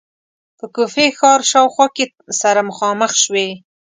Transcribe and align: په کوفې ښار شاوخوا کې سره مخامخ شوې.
په 0.57 0.65
کوفې 0.75 1.05
ښار 1.17 1.39
شاوخوا 1.51 1.87
کې 1.95 2.05
سره 2.41 2.61
مخامخ 2.69 3.11
شوې. 3.23 3.47